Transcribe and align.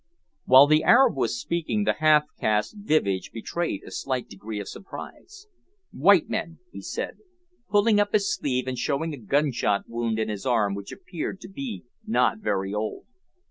While 0.45 0.65
the 0.65 0.81
Arab 0.83 1.15
was 1.15 1.39
speaking, 1.39 1.83
the 1.83 1.93
half 1.99 2.23
caste's 2.39 2.73
visage 2.73 3.31
betrayed 3.31 3.83
a 3.85 3.91
slight 3.91 4.27
degree 4.27 4.59
of 4.59 4.67
surprise. 4.67 5.45
"White 5.91 6.27
men!" 6.27 6.57
he 6.71 6.81
said, 6.81 7.19
pulling 7.69 7.99
up 7.99 8.11
his 8.11 8.33
sleeve 8.33 8.65
and 8.67 8.79
showing 8.79 9.13
a 9.13 9.17
gun 9.17 9.51
shot 9.51 9.87
wound 9.87 10.17
in 10.17 10.27
his 10.27 10.43
arm 10.43 10.73
which 10.73 10.91
appeared 10.91 11.39
to 11.41 11.47
be 11.49 11.83
not 12.03 12.39
very 12.39 12.73
old. 12.73 13.05